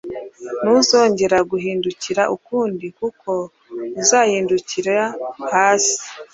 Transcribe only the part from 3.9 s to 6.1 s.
uzahindukira hasi